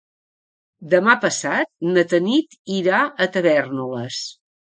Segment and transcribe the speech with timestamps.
[0.93, 4.21] Demà passat na Tanit irà a Tavèrnoles.